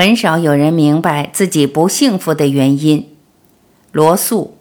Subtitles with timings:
[0.00, 3.06] 很少有人明白自己不幸福的原因。
[3.92, 4.56] 罗素。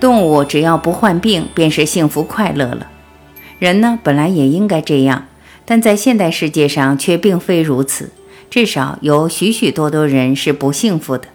[0.00, 2.88] 动物只要不患病，便是幸福快乐了。
[3.60, 5.28] 人呢，本来也应该这样，
[5.64, 8.10] 但在现代世界上却并非如此。
[8.50, 11.28] 至少有许许多多人是不幸福的。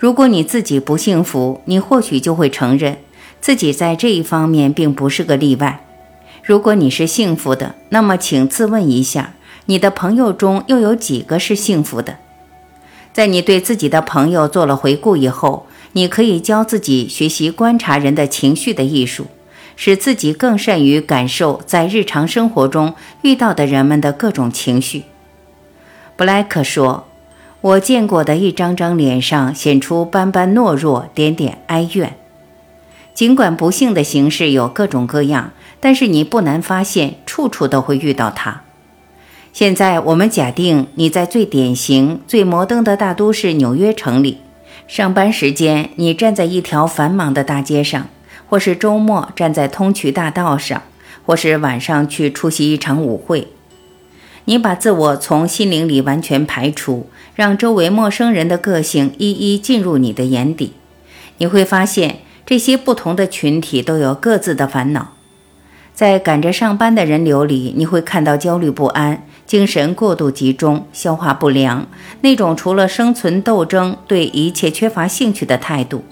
[0.00, 2.96] 如果你自己不幸福，你或许就会承认
[3.42, 5.84] 自己在这一方面并不是个例外。
[6.42, 9.34] 如果你是幸福的，那么请自问一下，
[9.66, 12.16] 你的朋友中又有几个是幸福的？
[13.12, 19.26] 在你对自己的朋友做了回顾以后，你可以教自己学习观察人的情绪的艺术，
[19.76, 25.02] 使自己更善于感受在日常生活中遇到的人们的各种情绪。
[26.16, 27.04] 布莱克说
[27.62, 32.16] ：“我见过的一张张脸上显出斑斑懦弱，点点哀怨。
[33.12, 38.62] 尽管不幸的形式有各种各样，但是你不难发现，处处都会遇到它。
[39.52, 44.38] 现在我们假定你在最典型、最摩登的大都市纽约城里。”
[44.88, 48.08] 上班时间，你站在一条繁忙的大街上，
[48.48, 50.82] 或是周末站在通衢大道上，
[51.26, 53.48] 或是晚上去出席一场舞会。
[54.50, 57.06] 你把自我从心灵里完全排除，
[57.36, 60.72] 让周围陌生人的个性一一进入你的眼底。
[61.38, 65.12] 你会发现，这些不同的群体都有各自的烦恼。
[65.94, 69.24] 在赶着上班的人流里，你会看到焦虑不安。
[69.46, 71.86] 精神过度集中、消化不良，
[72.22, 76.02] 那种除了生存斗争，对一切缺乏兴趣的态度，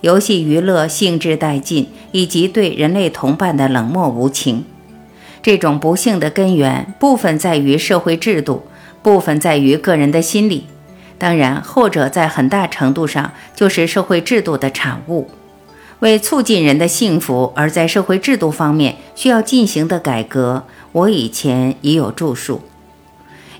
[0.00, 4.64] 游戏娱乐兴致殆尽，以及对人类同伴的冷漠无情，
[5.48, 8.64] 这种不幸的根源，部分在于社会制度，
[9.02, 10.66] 部分在于个人的心理。
[11.16, 15.30] 当然，后者在很大程度上就是社会制度的产物。
[16.00, 20.64] 为促进人的幸福，而在社会制度方面需要进行的改革。
[20.92, 22.60] 我以前已有著述。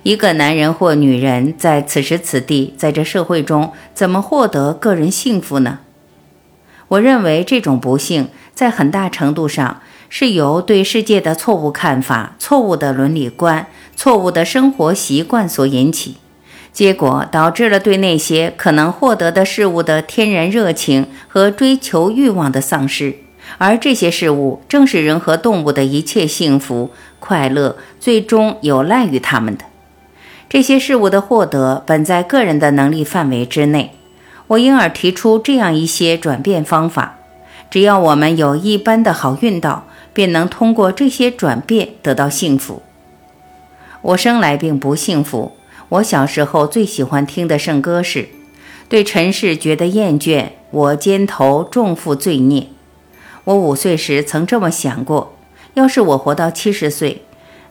[0.03, 5.79] 一个男人或女人在此时此地，在这社会中，怎么获得个人幸福呢？
[6.89, 16.17] 我认为这种不幸在很大程度上是由对世界的错误看法、错误的伦理观、错误的生活习惯所引起，
[16.73, 23.17] 结果导致了对那些可能获得的事物的天然热情和追求欲望的丧失。
[23.57, 29.65] 而这些事物正是人和动物的一切幸福快乐，最终有赖于他们的。
[30.51, 33.93] 这些事物的获得本在个人的能力范围之内。
[34.49, 37.19] 我因而提出这样一些转变方法：
[37.71, 39.88] 只要我们有一般的好运道，
[40.19, 42.83] 便能通过这些转变得到幸福。
[44.03, 45.53] 我生来并不幸福。
[45.91, 48.29] 我小时候最喜欢听的圣歌是
[48.91, 52.67] ：“对尘世觉得厌倦，我肩头重负罪孽。”
[53.45, 55.37] 我五岁时曾这么想过：
[55.75, 57.23] 要是我活到七十岁，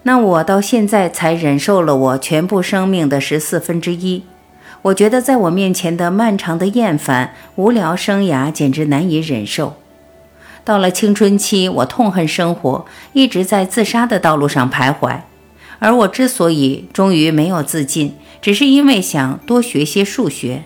[0.03, 4.23] 那我到现在才忍受了我全部生命的十四分之一。
[4.83, 9.73] 我觉得在我面前的漫长的厌烦、无聊生涯简直难以忍受。
[10.67, 15.21] 到了青春期，我痛恨生活，一直在自杀的道路上徘徊。
[15.79, 20.65] 而我之所以终于没有自尽，只是因为想多学些数学。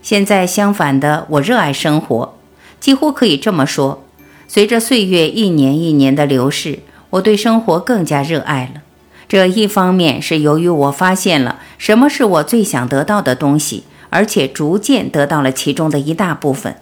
[0.00, 2.34] 现在相反的，我热爱生活，
[2.80, 4.02] 几乎可以这么说。
[4.48, 6.78] 随着岁月一年一年的流逝，
[7.10, 8.80] 我对生活更加热爱了。
[9.28, 16.72] 这一方面是由于我发现了什么是我最想得到的东西，而且逐渐得到了其中的一大部分；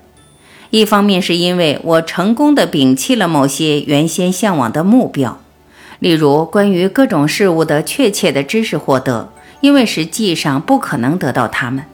[0.72, 5.38] 一方面是因为我成功的摒弃了某些原先向往的目标，
[5.98, 11.84] 例如关于各种事物的确切的知识获得，因为实际上不可能得到它们；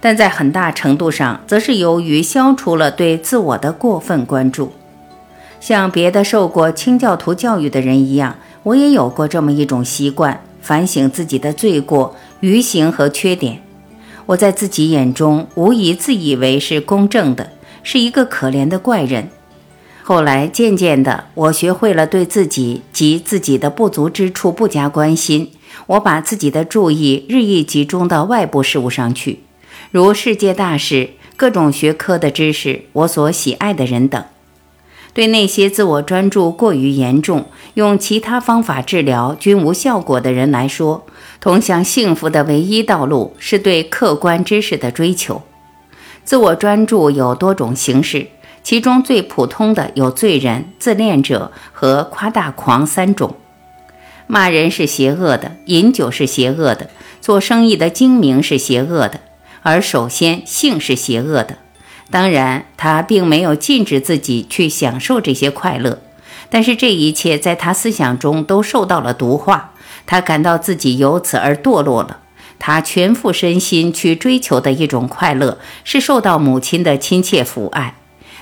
[0.00, 4.70] 但在很大程度上，则是由于消除了对自我的过分关注。
[5.58, 13.60] 像别的受过清教徒教育的人一样，我也有过这么一种习惯：反省自己的罪过、愚行和缺点。
[14.26, 17.50] 我在自己眼中无疑自以为是公正的，
[17.88, 19.28] 是一个可怜的怪人。
[20.02, 25.52] 后来渐渐的，我学会了对自己及自己的不足之处不加关心。
[25.86, 29.38] 我把自己的注意日益集中到外部事物上去，
[29.92, 34.24] 如世界大事、各种学科的知识、我所喜爱的人等。
[35.14, 41.06] 对那些自我专注过于严重、用其他方法治疗均无效果的人来说，
[41.40, 45.42] 通向幸福的唯一道路是对客观知识的追求。
[46.26, 48.26] 自我专注有多种形式，
[48.64, 53.36] 其中最普通的有罪人、自恋者和夸大狂三种。
[54.26, 56.90] 骂人是邪恶的，饮酒是邪恶的，
[57.20, 59.20] 做生意的精明是邪恶的，
[59.62, 61.58] 而首先性是邪恶的。
[62.10, 66.00] 当然，他并没有禁止自己去享受这些快乐，
[66.50, 69.74] 但是这一切在他思想中都受到了毒化，
[70.06, 72.18] 他感到自己由此而堕落了。
[72.58, 77.94] 他全副身心去追求的一种快乐，是受到母亲的亲切抚爱。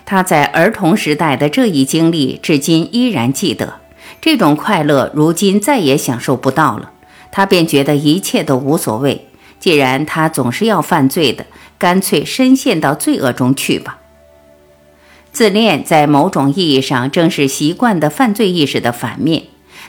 [0.07, 3.81] 他在儿童时代的这一经历，至今依然记得。
[4.21, 6.93] 这种快乐，如今再也享受不到了。
[7.31, 9.27] 他便觉得一切都无所谓。
[9.59, 11.47] 既然他总是要犯罪的，
[11.79, 13.99] 干脆深陷到罪恶中去吧。
[15.33, 19.45] 自恋在某种意义上正是习惯的犯罪意识的反面，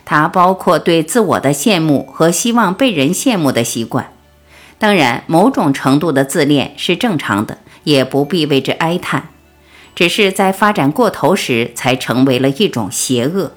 [0.06, 4.12] 它包括对自我的羡慕和希望被人羡慕的习惯。
[4.77, 9.30] 当然，某种程度的自恋是正常的，也不必为之哀叹。
[9.95, 13.54] 只是在发展过头时，才成为了一种邪恶。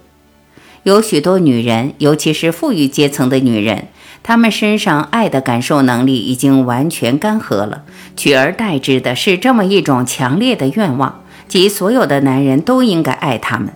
[0.85, 3.89] 有许多女人，尤其是富裕阶层的女人，
[4.23, 7.83] 她们身上爱的感受能力已经完全干涸了，
[8.17, 13.71] 取而代之的是这么一种强烈的愿望，即所有的男人都应该爱她们。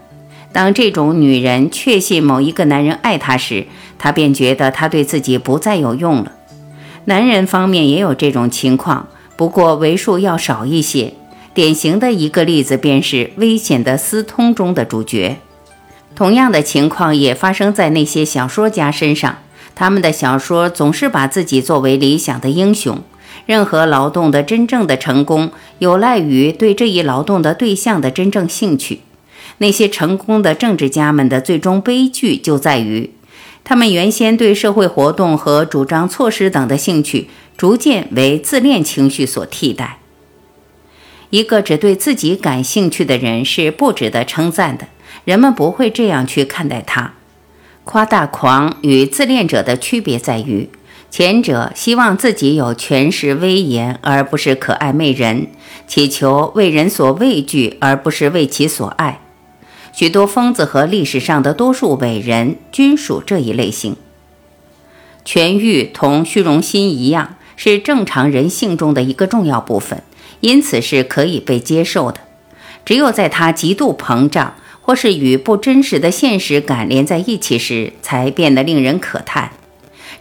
[0.52, 3.66] 当这种女人确信某一个男人爱她时，
[3.98, 6.32] 她便觉得他对自己不再有用了。
[7.06, 11.14] 男人方面也有这种情况，不过为数要少一些。
[11.54, 15.36] 典型的一个例子便是《危险的私通》中的主角。
[16.14, 19.38] 同样的情况也发生在那些小说家身上，
[19.74, 23.02] 他们的小说总是把自己作为理想的英雄。
[23.44, 25.50] 任何劳动的真正的成功，
[25.80, 29.00] 有赖于对这一劳动的对象的真正兴趣。
[29.58, 33.10] 那些成功的政治家们的最终悲剧就在于，
[33.64, 39.98] 他们原先对社会活动和主张措施等的兴趣，逐渐为自恋情绪所替代。
[41.30, 44.88] 一个只对自己感兴趣的人是不值得称赞的，
[45.24, 47.14] 人们不会这样去看待他。
[47.84, 50.68] 夸大狂与自恋者的区别在于，
[51.10, 55.46] 前者希望自己有权势威严，而不是可爱媚人；
[55.86, 59.21] 祈求为人所畏惧，而不是为其所爱。
[59.92, 63.96] 许多疯子和历史上的多数伟人均属这一类型。
[65.24, 70.02] 权欲同虚荣心一样，是正常人性中的一个重要部分。
[70.40, 72.18] 因此是可以被接受的，
[72.84, 79.52] 只有在它极度膨胀或是与不真实的现实感连在一起时，才变得令人可叹。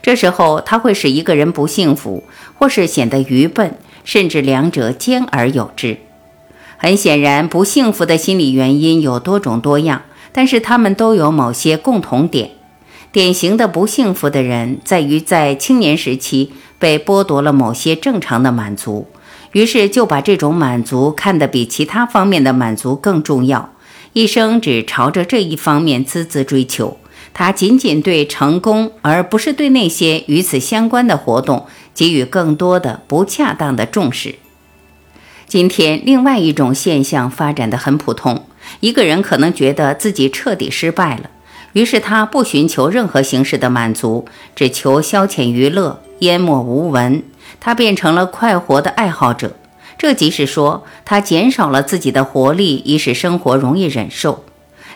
[0.00, 2.22] 这时候，它会使一个人不幸福，
[2.54, 5.98] 或是显得愚笨，甚至两者兼而有之。
[6.82, 10.02] 很显然，不幸福的心理原因有多种多样，
[10.32, 12.50] 但是他们都有某些共同点。
[13.12, 16.50] 典型的不幸福的人，在于在青年时期
[16.80, 19.06] 被剥夺了某些正常的满足。
[19.52, 23.70] 于是就把这种满足看得比其他方面的满足更重要，
[24.12, 26.96] 一生只朝着这一方面孜孜追求。
[27.32, 34.34] 他仅仅对成功，而不是对那些与此相关的活动给予更多的不恰当的重视。
[35.52, 38.46] 今天，另外一种现象发展得很普通：
[38.80, 41.28] 一个人可能觉得自己彻底失败了，
[41.74, 44.24] 于是他不寻求任何形式的满足，
[44.56, 47.22] 只求消遣娱乐，淹没无闻。
[47.60, 49.54] 他变成了快活的爱好者，
[49.98, 54.44] 这即是说，他减少了自己的活力，以使生活容易忍受。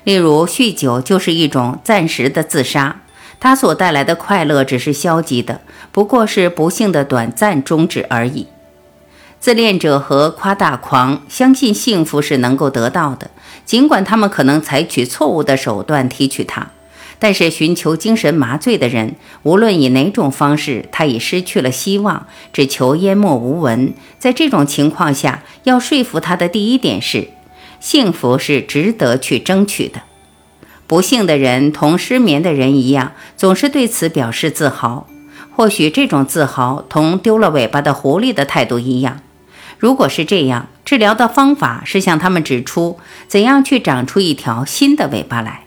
[0.05, 3.03] 例如，酗酒就是一种暂时的自杀，
[3.39, 5.61] 它所带来的快乐只是消极的，
[5.93, 8.47] 不过是不幸的短暂终止而已。
[9.47, 13.31] 自恋者和夸大狂相信幸福是能够得到的，
[13.65, 16.73] 尽管他们可能采取错误的手段提取它。
[17.21, 23.95] 但是，寻求精神麻醉的人，无论以哪种方式，他已失去了希望，只求淹没无闻。
[24.19, 27.29] 在这种情况下，要说服他的第一点是：
[27.79, 30.03] 幸福是值得去争取的。
[30.89, 35.07] 不幸的人同失眠的人一样，总是对此表示自豪。
[35.55, 39.21] 或许这种自豪同丢了尾巴的狐狸的态度一样。
[39.79, 45.63] 如果是这样，治疗的方法是向他们指出怎样去长出一条新的尾巴来。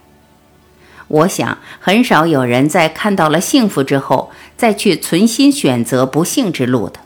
[1.08, 7.00] 我想，很少有人在看到了幸福之后，再去存心选择不幸之路的。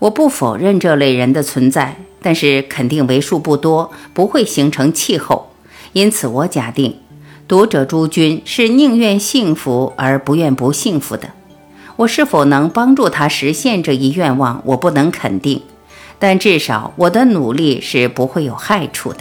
[0.00, 5.50] 我不否认这类人的存在，但是肯定为数不多，不会形成气候。
[5.92, 7.00] 因此，我假定
[7.48, 11.30] 读者诸君是宁愿幸福而不愿不幸福的。
[11.96, 15.62] 我是否能帮助他实现这一愿望，我不能肯定，
[16.18, 19.20] 但至少我的努力是不会有害处的。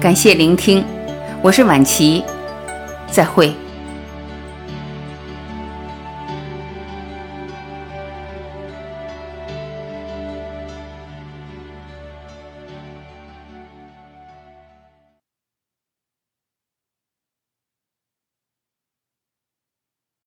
[0.00, 0.84] 感谢聆听，
[1.42, 2.22] 我是晚琪，
[3.10, 3.52] 再会。